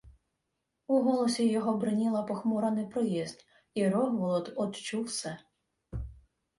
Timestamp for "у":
0.87-1.01